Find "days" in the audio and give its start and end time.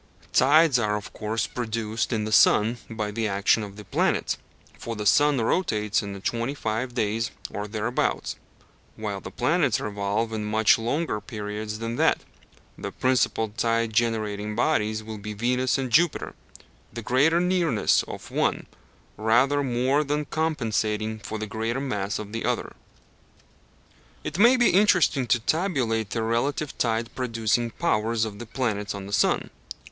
6.95-7.29